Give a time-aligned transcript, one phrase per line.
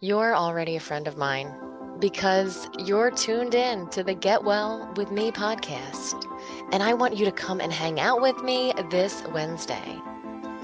[0.00, 1.54] You're already a friend of mine
[2.00, 6.22] because you're tuned in to the Get Well with Me podcast.
[6.70, 9.98] And I want you to come and hang out with me this Wednesday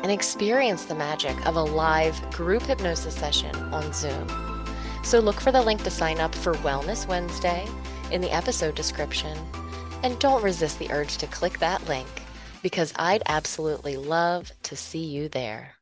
[0.03, 4.29] and experience the magic of a live group hypnosis session on Zoom.
[5.03, 7.67] So look for the link to sign up for Wellness Wednesday
[8.11, 9.39] in the episode description.
[10.03, 12.07] And don't resist the urge to click that link
[12.63, 15.77] because I'd absolutely love to see you there.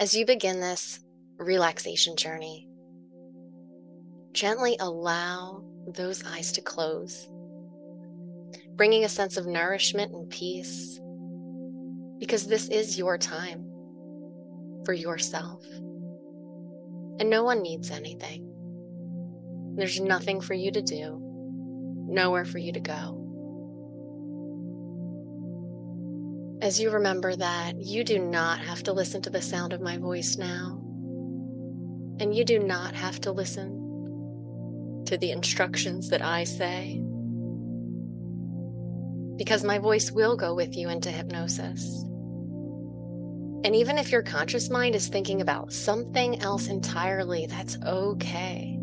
[0.00, 0.98] As you begin this
[1.38, 2.68] relaxation journey,
[4.32, 7.28] gently allow those eyes to close,
[8.74, 11.00] bringing a sense of nourishment and peace,
[12.18, 13.70] because this is your time
[14.84, 15.64] for yourself.
[17.20, 18.50] And no one needs anything.
[19.76, 21.18] There's nothing for you to do,
[22.08, 23.23] nowhere for you to go.
[26.64, 29.98] As you remember that you do not have to listen to the sound of my
[29.98, 30.80] voice now,
[32.18, 37.02] and you do not have to listen to the instructions that I say,
[39.36, 41.84] because my voice will go with you into hypnosis.
[43.62, 48.78] And even if your conscious mind is thinking about something else entirely, that's okay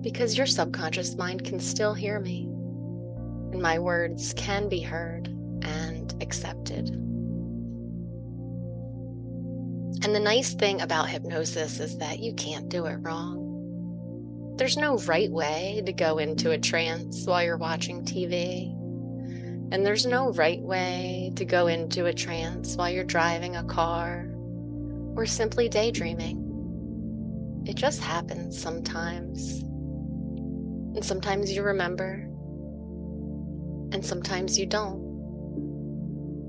[0.00, 2.44] because your subconscious mind can still hear me,
[3.52, 5.28] and my words can be heard
[5.60, 7.04] and accepted.
[10.04, 14.54] And the nice thing about hypnosis is that you can't do it wrong.
[14.56, 18.72] There's no right way to go into a trance while you're watching TV.
[19.70, 24.28] And there's no right way to go into a trance while you're driving a car
[25.14, 27.64] or simply daydreaming.
[27.66, 29.60] It just happens sometimes.
[30.94, 32.28] And sometimes you remember,
[33.92, 35.06] and sometimes you don't.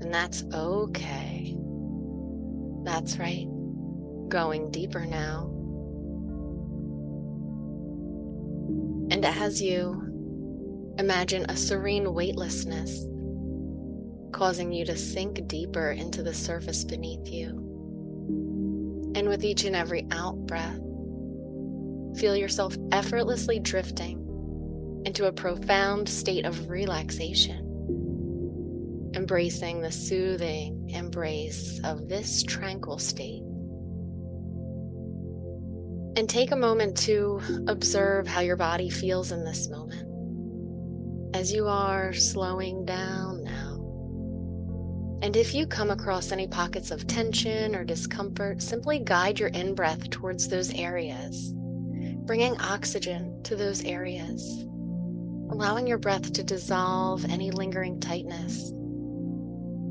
[0.02, 1.56] And that's okay.
[2.82, 3.46] That's right.
[4.28, 5.50] Going deeper now.
[9.10, 13.06] And as you imagine a serene weightlessness
[14.32, 17.48] causing you to sink deeper into the surface beneath you.
[19.16, 20.80] And with each and every out breath,
[22.18, 27.69] feel yourself effortlessly drifting into a profound state of relaxation,
[29.14, 33.42] embracing the soothing embrace of this tranquil state.
[36.16, 40.06] And take a moment to observe how your body feels in this moment
[41.34, 43.76] as you are slowing down now.
[45.22, 49.74] And if you come across any pockets of tension or discomfort, simply guide your in
[49.74, 51.52] breath towards those areas,
[52.26, 54.66] bringing oxygen to those areas
[55.50, 58.72] allowing your breath to dissolve any lingering tightness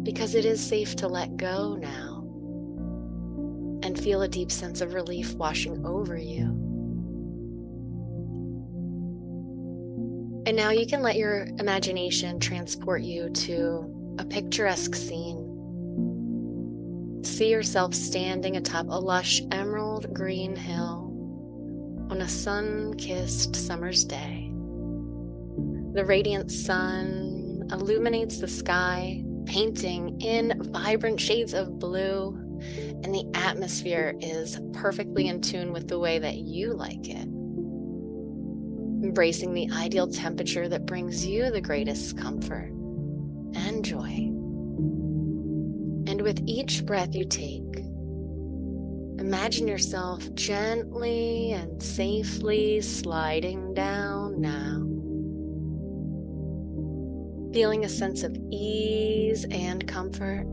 [0.10, 2.24] because it is safe to let go now
[3.84, 6.46] and feel a deep sense of relief washing over you.
[10.48, 15.46] And now you can let your imagination transport you to a picturesque scene.
[17.24, 21.06] See yourself standing atop a lush emerald green hill
[22.10, 24.52] on a sun kissed summer's day.
[25.94, 32.38] The radiant sun illuminates the sky, painting in vibrant shades of blue,
[33.04, 37.28] and the atmosphere is perfectly in tune with the way that you like it.
[39.04, 42.70] Embracing the ideal temperature that brings you the greatest comfort
[43.56, 44.28] and joy.
[46.08, 47.80] And with each breath you take,
[49.20, 54.89] imagine yourself gently and safely sliding down now
[57.54, 60.46] feeling a sense of ease and comfort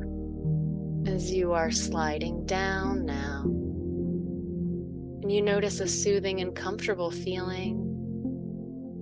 [1.06, 3.42] as you are sliding down now.
[5.22, 7.82] And you notice a soothing and comfortable feeling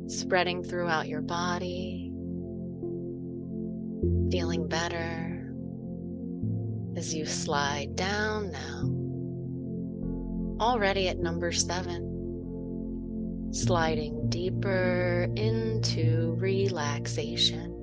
[0.09, 2.11] spreading throughout your body,
[4.31, 5.55] feeling better
[6.97, 8.91] as you slide down now.
[10.65, 12.11] Already at number seven
[13.53, 17.74] sliding deeper into relaxation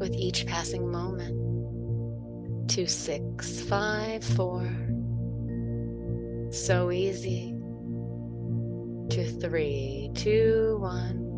[0.00, 1.36] with each passing moment.
[2.68, 4.66] Two, six, five, four.
[6.50, 7.54] So easy.
[9.10, 11.28] Two, three, two, one.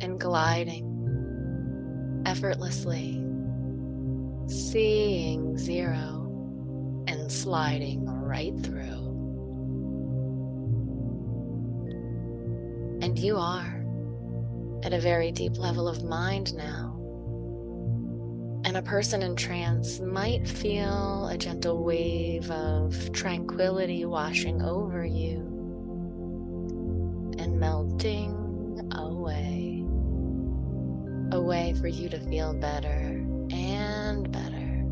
[0.00, 0.84] And gliding
[2.24, 3.24] effortlessly,
[4.46, 8.84] seeing zero and sliding right through.
[13.02, 13.84] And you are
[14.84, 16.97] at a very deep level of mind now
[18.78, 25.40] a person in trance might feel a gentle wave of tranquility washing over you
[27.40, 29.84] and melting away.
[31.32, 33.20] A way for you to feel better
[33.50, 34.84] and better.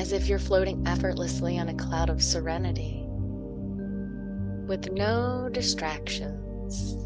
[0.00, 3.02] As if you're floating effortlessly on a cloud of serenity
[4.68, 6.96] with no distractions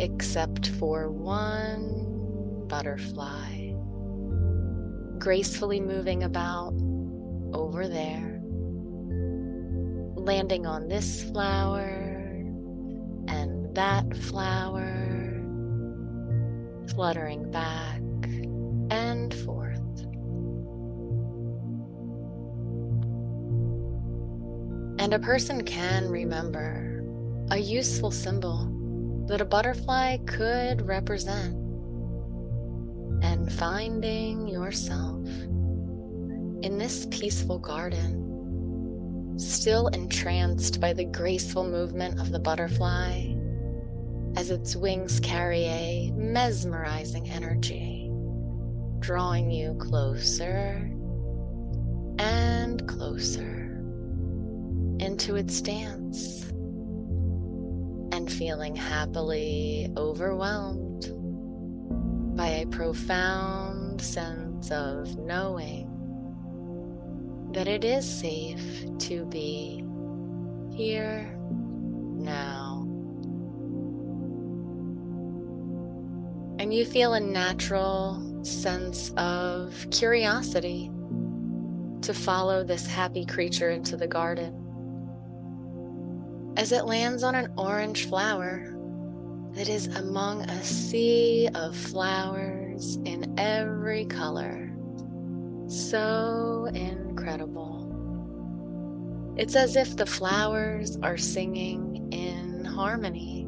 [0.00, 3.61] except for one butterfly
[5.22, 6.74] gracefully moving about
[7.54, 8.42] over there,
[10.16, 11.86] landing on this flower
[13.28, 15.40] and that flower,
[16.88, 18.00] fluttering back
[18.90, 19.78] and forth.
[24.98, 27.04] And a person can remember
[27.52, 31.54] a useful symbol that a butterfly could represent
[33.22, 35.11] and finding yourself
[36.62, 43.34] in this peaceful garden, still entranced by the graceful movement of the butterfly
[44.36, 48.08] as its wings carry a mesmerizing energy,
[49.00, 50.88] drawing you closer
[52.18, 53.82] and closer
[55.00, 56.44] into its dance
[58.12, 61.10] and feeling happily overwhelmed
[62.36, 65.91] by a profound sense of knowing
[67.52, 69.84] that it is safe to be
[70.70, 72.86] here now.
[76.58, 80.90] And you feel a natural sense of curiosity
[82.02, 84.58] to follow this happy creature into the garden.
[86.56, 88.74] As it lands on an orange flower,
[89.52, 94.72] that is among a sea of flowers in every color.
[95.66, 96.68] So
[97.12, 97.90] incredible.
[99.36, 103.42] It's as if the flowers are singing in harmony.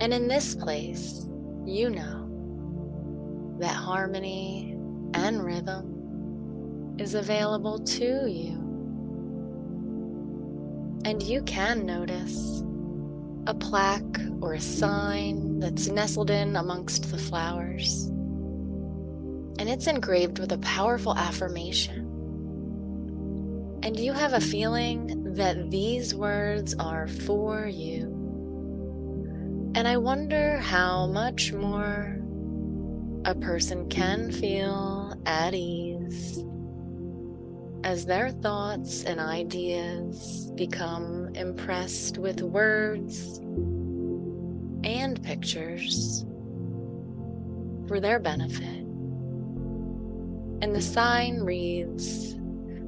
[0.00, 1.26] And in this place,
[1.66, 4.76] you know that harmony
[5.14, 8.64] and rhythm is available to you.
[11.04, 12.62] And you can notice
[13.48, 18.06] a plaque or a sign that's nestled in amongst the flowers.
[19.58, 22.07] And it's engraved with a powerful affirmation.
[23.88, 28.02] And you have a feeling that these words are for you.
[29.74, 32.20] And I wonder how much more
[33.24, 36.44] a person can feel at ease
[37.82, 43.38] as their thoughts and ideas become impressed with words
[44.84, 46.26] and pictures
[47.86, 48.84] for their benefit.
[50.60, 52.37] And the sign reads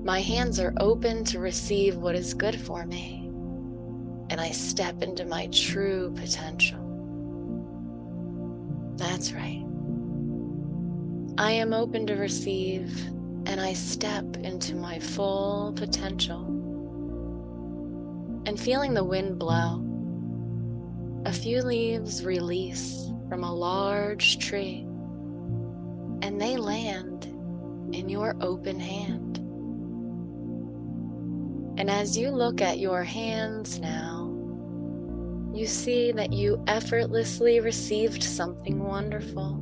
[0.02, 3.26] My hands are open to receive what is good for me,
[4.30, 6.80] and I step into my true potential.
[8.96, 9.64] That's right.
[11.38, 12.98] I am open to receive
[13.46, 16.44] and I step into my full potential.
[18.46, 19.82] And feeling the wind blow,
[21.24, 24.86] a few leaves release from a large tree
[26.22, 27.24] and they land
[27.94, 29.29] in your open hand.
[31.80, 34.26] And as you look at your hands now,
[35.52, 39.54] you see that you effortlessly received something wonderful.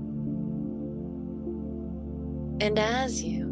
[2.60, 3.48] And as you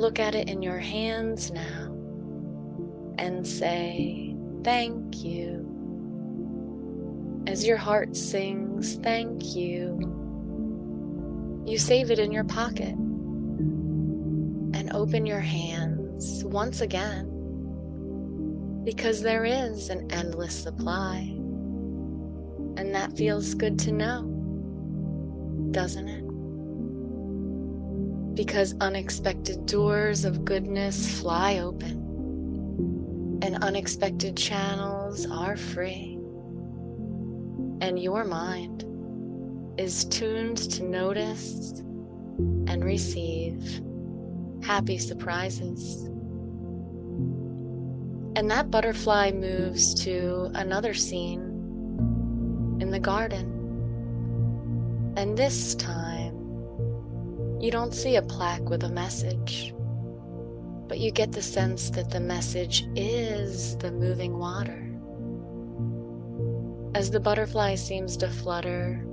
[0.00, 1.94] Look at it in your hands now
[3.18, 5.66] and say, Thank you.
[7.46, 9.98] As your heart sings, Thank you,
[11.66, 12.94] you save it in your pocket
[14.72, 17.29] and open your hands once again
[18.84, 21.18] because there is an endless supply.
[22.76, 24.22] And that feels good to know,
[25.70, 26.30] doesn't it?
[28.34, 36.14] because unexpected doors of goodness fly open and unexpected channels are free.
[37.82, 38.84] And your mind
[39.78, 41.80] is tuned to notice
[42.66, 43.82] and receive
[44.62, 46.08] happy surprises.
[48.40, 51.42] And that butterfly moves to another scene
[52.80, 53.44] in the garden.
[55.18, 56.34] And this time,
[57.60, 59.74] you don't see a plaque with a message,
[60.88, 64.90] but you get the sense that the message is the moving water.
[66.94, 69.04] As the butterfly seems to flutter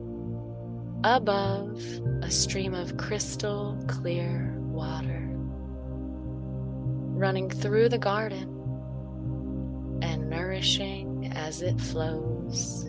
[1.04, 1.84] above
[2.22, 5.28] a stream of crystal clear water
[7.20, 8.57] running through the garden
[10.02, 12.86] and nourishing as it flows.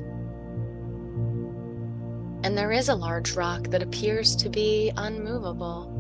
[2.44, 5.94] And there is a large rock that appears to be unmovable.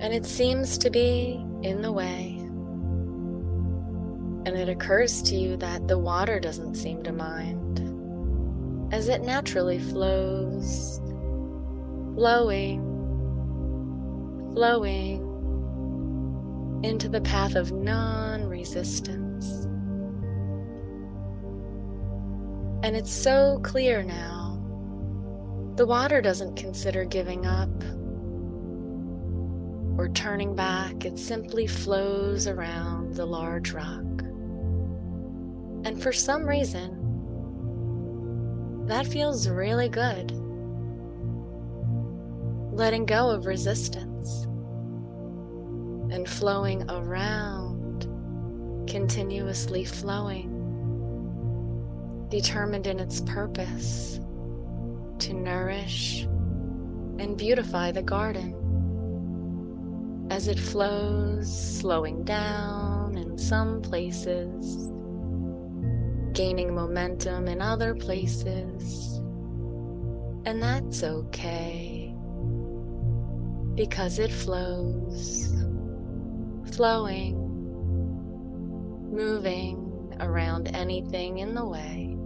[0.00, 2.36] And it seems to be in the way.
[4.46, 7.80] And it occurs to you that the water doesn't seem to mind
[8.92, 11.00] as it naturally flows,
[12.14, 12.80] flowing,
[14.54, 15.23] flowing
[16.84, 19.64] into the path of non resistance.
[22.84, 24.60] And it's so clear now.
[25.76, 27.70] The water doesn't consider giving up
[29.96, 34.02] or turning back, it simply flows around the large rock.
[35.84, 37.00] And for some reason,
[38.86, 40.32] that feels really good.
[42.72, 44.13] Letting go of resistance
[46.14, 48.06] and flowing around,
[48.88, 50.48] continuously flowing,
[52.30, 54.20] determined in its purpose
[55.18, 56.22] to nourish
[57.18, 58.54] and beautify the garden
[60.30, 64.92] as it flows, slowing down in some places,
[66.32, 69.18] gaining momentum in other places.
[70.46, 72.14] And that's okay
[73.74, 75.63] because it flows,
[76.72, 77.36] flowing,
[79.10, 82.16] moving around anything in the way,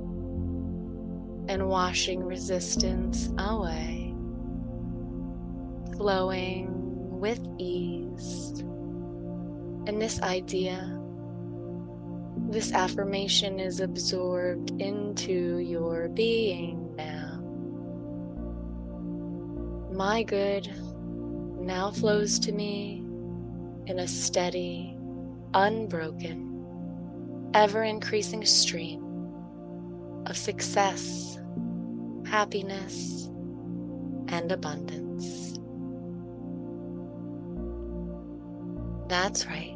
[1.49, 4.15] and washing resistance away,
[5.97, 6.69] flowing
[7.19, 8.63] with ease.
[9.87, 11.01] And this idea,
[12.51, 17.41] this affirmation is absorbed into your being now.
[19.95, 20.71] My good
[21.59, 23.08] now flows to me
[23.89, 24.95] in a steady,
[25.55, 29.03] unbroken, ever increasing stream
[30.27, 31.39] of success,
[32.27, 33.31] happiness,
[34.29, 35.59] and abundance.
[39.09, 39.75] That's right.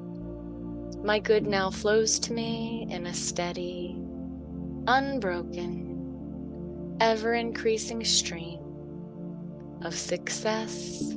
[1.03, 3.97] My good now flows to me in a steady,
[4.87, 8.61] unbroken, ever increasing stream
[9.83, 11.17] of success,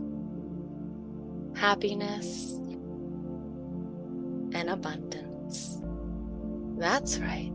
[1.55, 2.53] happiness,
[4.55, 5.81] and abundance.
[6.79, 7.51] That's right.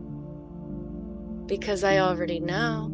[1.47, 2.89] Because I already know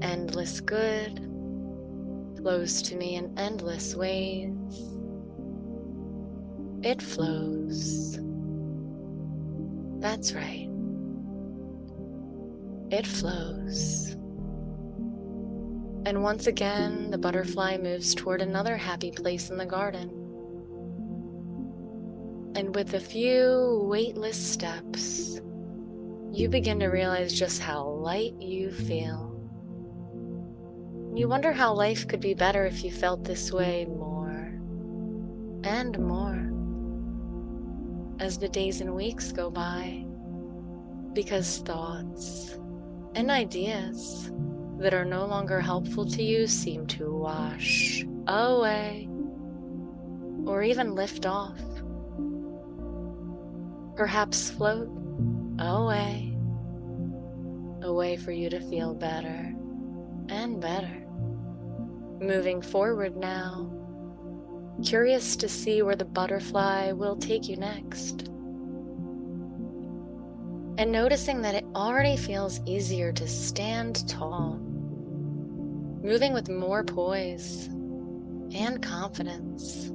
[0.00, 1.18] endless good
[2.38, 4.50] flows to me in endless ways
[6.82, 8.18] it flows.
[10.00, 10.68] That's right.
[12.90, 14.12] It flows.
[16.06, 20.19] And once again, the butterfly moves toward another happy place in the garden.
[22.60, 25.40] And with a few weightless steps,
[26.30, 29.34] you begin to realize just how light you feel.
[31.14, 34.60] You wonder how life could be better if you felt this way more
[35.64, 36.52] and more
[38.22, 40.04] as the days and weeks go by
[41.14, 42.58] because thoughts
[43.14, 44.30] and ideas
[44.80, 49.08] that are no longer helpful to you seem to wash away
[50.44, 51.58] or even lift off.
[53.96, 54.88] Perhaps float
[55.58, 56.36] away,
[57.82, 59.54] away for you to feel better
[60.28, 61.06] and better.
[62.20, 63.80] Moving forward now
[64.84, 68.28] curious to see where the butterfly will take you next.
[70.78, 74.58] And noticing that it already feels easier to stand tall,
[76.02, 77.66] moving with more poise
[78.54, 79.92] and confidence.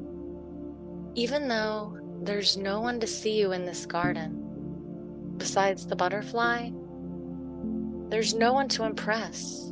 [1.16, 6.72] Even though there's no one to see you in this garden, besides the butterfly,
[8.10, 9.72] there's no one to impress.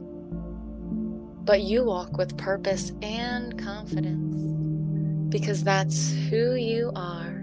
[1.46, 4.38] But you walk with purpose and confidence
[5.30, 7.42] because that's who you are.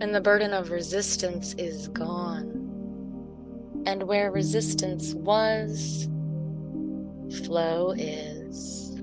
[0.00, 2.62] And the burden of resistance is gone.
[3.86, 6.08] And where resistance was,
[7.44, 8.94] flow is.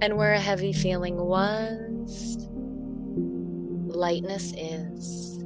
[0.00, 2.47] And where a heavy feeling was,
[3.98, 5.38] lightness is.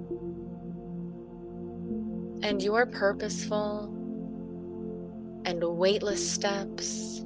[2.43, 3.85] And your purposeful
[5.47, 7.25] and weightless steps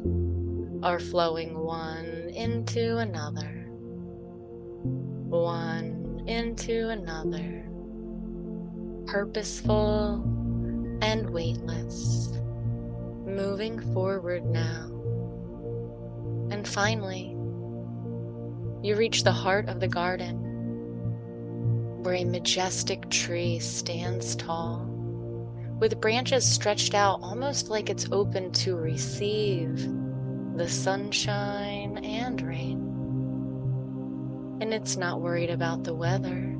[0.85, 3.66] are flowing one into another,
[5.28, 7.68] one into another,
[9.06, 10.23] purposeful
[11.02, 12.28] and weightless,
[13.26, 14.92] moving forward now.
[16.52, 17.37] And finally,
[18.83, 20.45] you reach the heart of the garden
[22.06, 24.86] where a majestic tree stands tall,
[25.80, 29.88] with branches stretched out almost like it's open to receive
[30.54, 32.78] the sunshine and rain.
[34.60, 36.56] And it's not worried about the weather,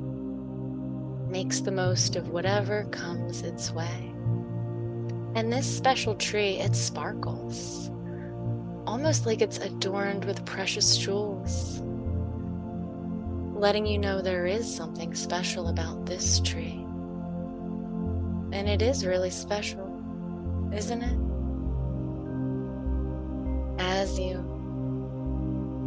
[1.29, 4.11] makes the most of whatever comes its way.
[5.33, 7.89] And this special tree, it sparkles,
[8.85, 11.81] almost like it's adorned with precious jewels
[13.57, 16.85] letting you know there is something special about this tree.
[18.51, 19.99] And it is really special,
[20.71, 21.19] isn't it?
[23.81, 24.37] As you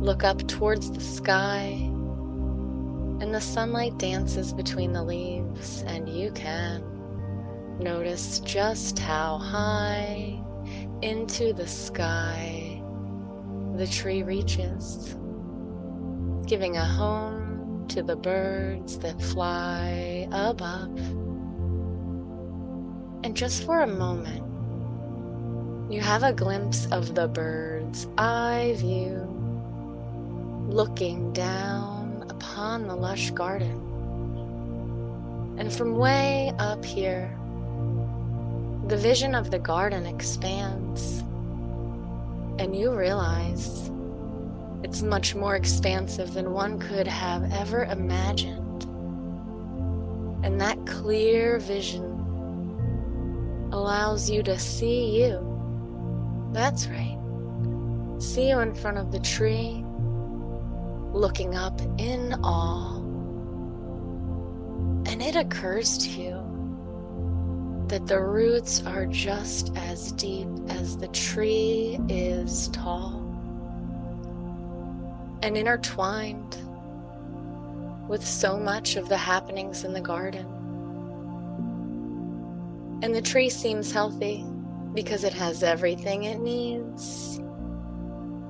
[0.00, 1.68] look up towards the sky
[3.20, 6.82] and the sunlight dances between the leaves, and you can
[7.78, 10.42] notice just how high
[11.02, 12.82] into the sky
[13.76, 15.14] the tree reaches,
[16.46, 17.39] giving a home
[17.90, 20.96] to the birds that fly above.
[23.24, 24.44] And just for a moment,
[25.92, 29.26] you have a glimpse of the bird's eye view
[30.68, 33.88] looking down upon the lush garden.
[35.58, 37.36] And from way up here,
[38.86, 41.24] the vision of the garden expands,
[42.60, 43.90] and you realize
[44.82, 48.84] it's much more expansive than one could have ever imagined.
[50.42, 52.18] And that clear vision
[53.72, 55.46] allows you to see you.
[56.52, 57.18] That's right.
[58.18, 59.84] See you in front of the tree,
[61.12, 62.96] looking up in awe.
[65.06, 71.98] And it occurs to you that the roots are just as deep as the tree
[72.08, 73.19] is tall
[75.42, 76.56] and intertwined
[78.08, 80.46] with so much of the happenings in the garden.
[83.02, 84.44] And the tree seems healthy
[84.94, 87.38] because it has everything it needs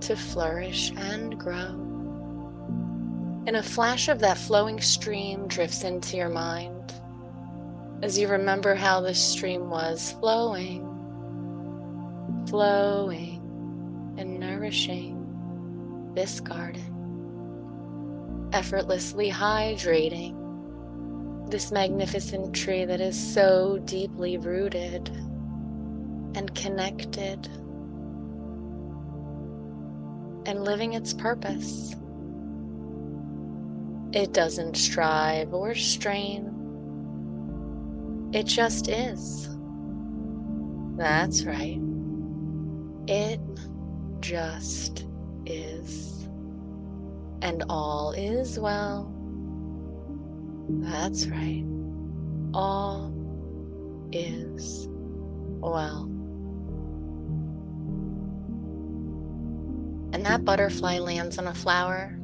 [0.01, 1.77] to flourish and grow.
[3.47, 6.95] And a flash of that flowing stream drifts into your mind
[8.03, 10.87] as you remember how the stream was flowing,
[12.49, 13.37] flowing,
[14.17, 15.20] and nourishing
[16.15, 16.99] this garden,
[18.53, 20.37] effortlessly hydrating
[21.51, 25.09] this magnificent tree that is so deeply rooted
[26.37, 27.47] and connected
[30.47, 31.95] and living its purpose.
[34.13, 36.57] It doesn't strive or strain.
[38.33, 39.49] It just is.
[40.97, 41.81] That's right.
[43.09, 43.41] It
[44.21, 45.07] just
[45.47, 46.29] is,
[47.43, 49.13] and all is well.
[50.69, 51.65] That's right.
[52.55, 53.13] All
[54.13, 54.89] is
[55.61, 56.05] well.
[60.13, 62.19] And that butterfly lands on a flower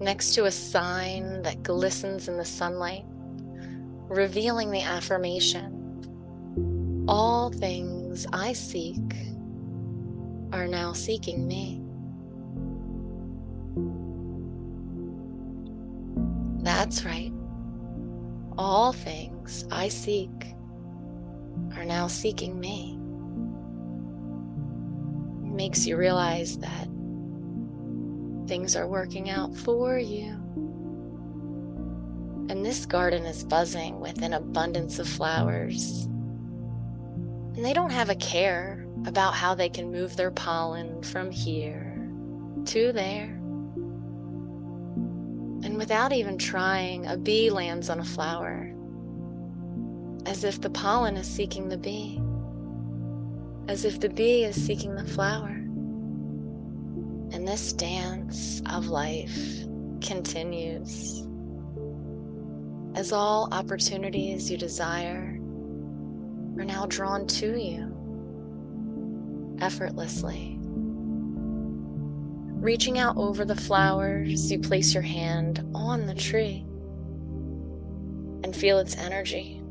[0.00, 3.04] next to a sign that glistens in the sunlight,
[4.08, 5.74] revealing the affirmation
[7.08, 8.96] All things I seek
[10.52, 11.82] are now seeking me.
[16.88, 17.34] That's right.
[18.56, 20.30] All things I seek
[21.76, 22.98] are now seeking me.
[25.46, 26.88] It makes you realize that
[28.48, 30.30] things are working out for you.
[32.48, 36.04] And this garden is buzzing with an abundance of flowers.
[37.54, 42.10] And they don't have a care about how they can move their pollen from here
[42.64, 43.37] to there.
[45.68, 48.72] And without even trying, a bee lands on a flower,
[50.24, 52.18] as if the pollen is seeking the bee,
[53.70, 55.50] as if the bee is seeking the flower.
[57.34, 59.36] And this dance of life
[60.00, 61.26] continues
[62.94, 65.38] as all opportunities you desire
[66.58, 67.94] are now drawn to you
[69.60, 70.57] effortlessly.
[72.60, 76.66] Reaching out over the flowers, you place your hand on the tree
[78.44, 79.62] and feel its energy,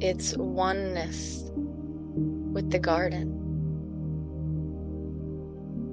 [0.00, 3.56] its oneness with the garden.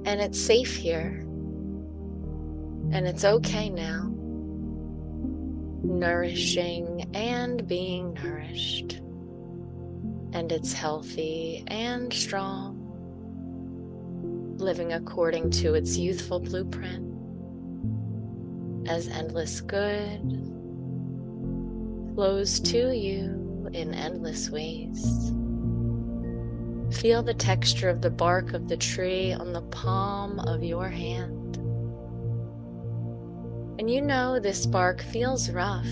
[0.06, 1.22] And it's safe here.
[2.92, 4.12] And it's okay now.
[5.84, 9.02] Nourishing and being nourished.
[10.34, 12.85] and it's healthy and strong,
[14.58, 17.12] living according to its youthful blueprint
[18.88, 20.22] as endless good
[22.14, 25.32] flows to you in endless ways.
[27.02, 31.58] Feel the texture of the bark of the tree on the palm of your hand.
[33.78, 35.86] And you know this bark feels rough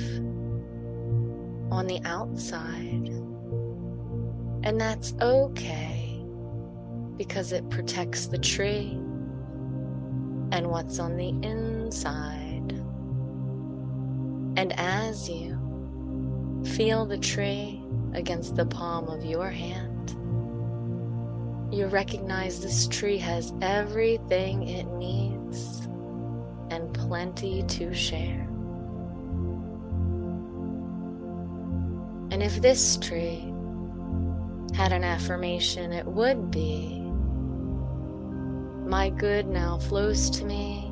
[1.71, 3.09] on the outside.
[4.65, 6.02] And that's okay
[7.17, 8.91] because it protects the tree
[10.51, 12.71] and what's on the inside.
[14.55, 20.11] And as you feel the tree against the palm of your hand,
[21.73, 25.87] you recognize this tree has everything it needs
[26.69, 28.47] and plenty to share.
[32.29, 33.53] And if this tree
[34.75, 37.02] had an affirmation, it would be
[38.93, 40.85] My good now flows to me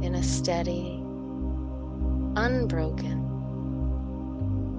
[0.00, 1.02] in a steady,
[2.36, 3.18] unbroken,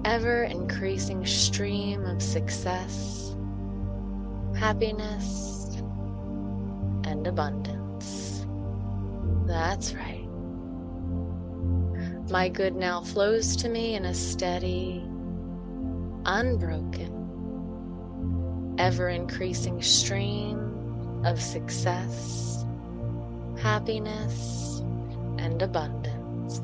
[0.06, 3.36] ever increasing stream of success,
[4.56, 5.76] happiness,
[7.04, 8.46] and abundance.
[9.44, 10.26] That's right.
[12.30, 15.04] My good now flows to me in a steady,
[16.24, 17.12] unbroken,
[18.78, 20.63] ever increasing stream
[21.24, 22.64] of success,
[23.60, 24.80] happiness,
[25.38, 26.60] and abundance.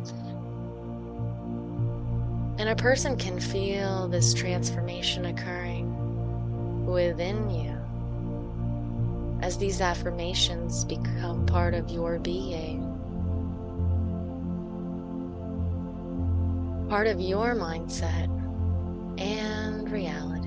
[2.58, 7.76] And a person can feel this transformation occurring within you
[9.42, 12.86] as these affirmations become part of your being.
[16.90, 18.28] Part of your mindset
[19.18, 20.39] and reality.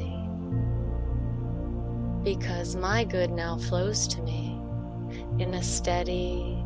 [2.23, 4.59] Because my good now flows to me
[5.39, 6.63] in a steady,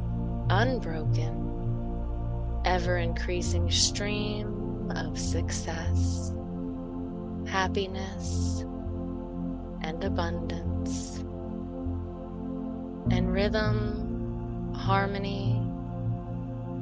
[0.49, 6.33] unbroken, ever increasing stream of success,
[7.47, 8.61] happiness,
[9.81, 11.17] and abundance.
[13.09, 15.53] And rhythm, harmony,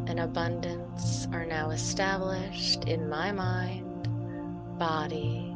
[0.08, 3.86] and abundance are now established in my mind
[4.78, 5.56] body,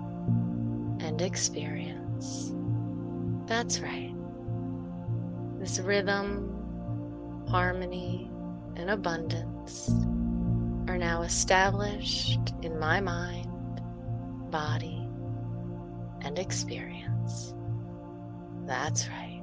[1.01, 2.53] and experience.
[3.49, 4.13] That's right.
[5.57, 8.29] This rhythm, harmony,
[8.75, 9.89] and abundance
[10.87, 13.81] are now established in my mind,
[14.51, 15.09] body,
[16.21, 17.55] and experience.
[18.67, 19.41] That's right.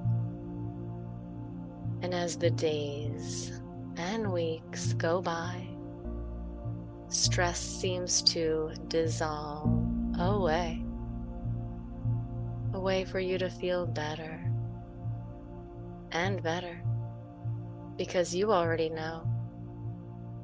[2.02, 3.60] And as the days
[3.96, 5.66] and weeks go by,
[7.08, 9.68] stress seems to dissolve
[10.16, 10.85] away.
[12.76, 14.38] A way for you to feel better
[16.12, 16.78] and better
[17.96, 19.26] because you already know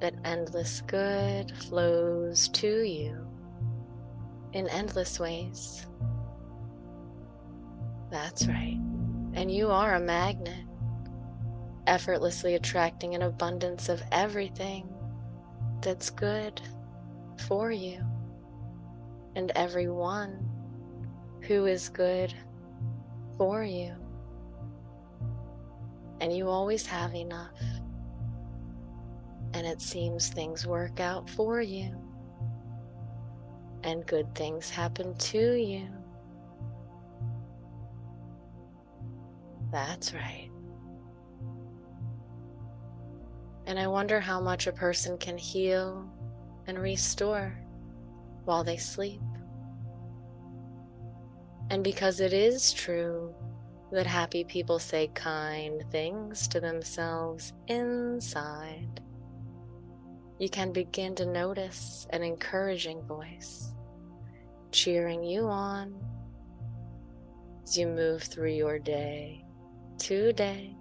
[0.01, 3.29] that endless good flows to you
[4.55, 5.87] in endless ways.
[8.11, 8.81] That's right.
[9.35, 10.65] And you are a magnet,
[11.87, 14.89] effortlessly attracting an abundance of everything
[15.83, 16.63] that's good
[17.47, 18.03] for you
[19.37, 20.49] and everyone
[21.47, 22.35] who is good
[23.37, 23.95] for you.
[26.21, 27.61] And you always have enough.
[29.55, 31.95] And it seems things work out for you.
[33.83, 35.89] And good things happen to you.
[39.73, 40.51] That's right.
[43.67, 46.09] And I wonder how much a person can heal
[46.67, 47.59] and restore
[48.45, 49.21] while they sleep.
[51.73, 53.35] And because it is true
[53.91, 59.01] that happy people say kind things to themselves inside,
[60.39, 63.73] you can begin to notice an encouraging voice
[64.71, 65.95] cheering you on
[67.65, 69.45] as you move through your day
[69.99, 70.75] today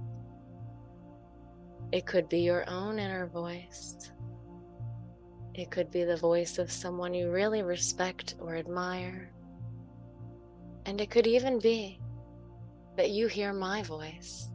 [1.91, 4.11] it could be your own inner voice.
[5.53, 9.29] It could be the voice of someone you really respect or admire.
[10.85, 11.99] And it could even be
[12.97, 14.49] that you hear my voice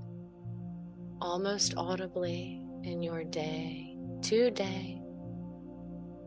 [1.20, 5.00] almost audibly in your day today,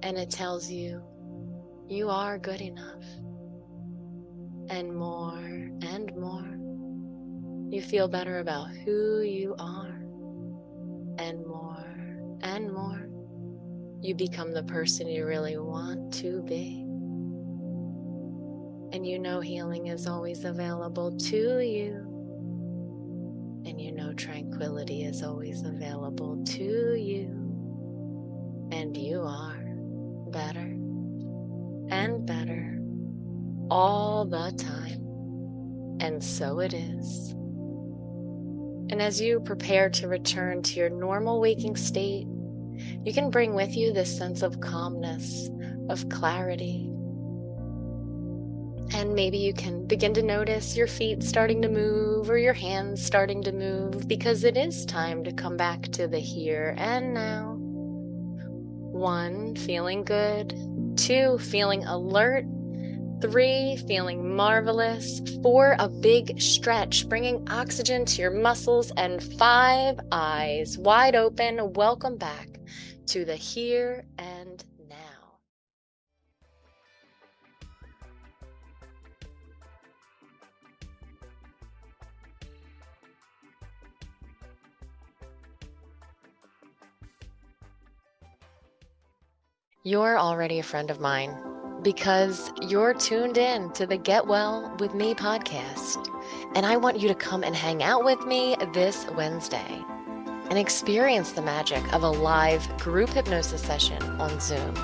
[0.04, 1.04] and it tells you
[1.88, 3.04] you are good enough,
[4.70, 5.38] and more
[5.82, 6.58] and more.
[7.72, 10.02] You feel better about who you are
[11.20, 11.86] and more
[12.42, 13.10] and more,
[14.02, 16.89] you become the person you really want to be.
[18.92, 22.06] And you know healing is always available to you.
[23.66, 27.28] And you know tranquility is always available to you.
[28.72, 29.60] And you are
[30.32, 30.76] better
[31.90, 32.80] and better
[33.70, 35.06] all the time.
[36.02, 37.36] And so it is.
[38.92, 42.26] And as you prepare to return to your normal waking state,
[43.04, 45.50] you can bring with you this sense of calmness,
[45.90, 46.89] of clarity.
[48.92, 53.04] And maybe you can begin to notice your feet starting to move or your hands
[53.04, 57.56] starting to move because it is time to come back to the here and now.
[57.58, 60.54] One, feeling good.
[60.98, 62.46] Two, feeling alert
[63.22, 65.20] Three, feeling marvelous.
[65.44, 68.94] Four, a big stretch, bringing oxygen to your muscles.
[68.96, 71.74] And five, eyes wide open.
[71.74, 72.48] Welcome back
[73.08, 74.39] to the here and
[89.90, 91.36] You're already a friend of mine
[91.82, 96.08] because you're tuned in to the Get Well with Me podcast.
[96.54, 99.84] And I want you to come and hang out with me this Wednesday
[100.48, 104.76] and experience the magic of a live group hypnosis session on Zoom.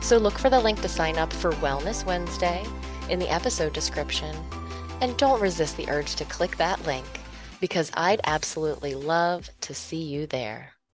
[0.00, 2.64] So look for the link to sign up for Wellness Wednesday
[3.10, 4.34] in the episode description.
[5.02, 7.04] And don't resist the urge to click that link
[7.60, 10.72] because I'd absolutely love to see you there.